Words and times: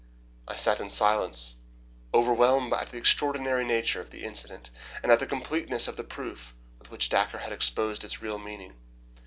I 0.47 0.55
sat 0.55 0.79
in 0.79 0.89
silence, 0.89 1.57
overwhelmed 2.11 2.73
at 2.73 2.89
the 2.89 2.97
extraordinary 2.97 3.63
nature 3.63 4.01
of 4.01 4.09
the 4.09 4.23
incident, 4.23 4.71
and 5.03 5.11
at 5.11 5.19
the 5.19 5.27
completeness 5.27 5.87
of 5.87 5.95
the 5.95 6.03
proof 6.03 6.55
with 6.79 6.89
which 6.89 7.07
Dacre 7.09 7.37
had 7.37 7.53
exposed 7.53 8.03
its 8.03 8.19
real 8.19 8.39
meaning. 8.39 8.73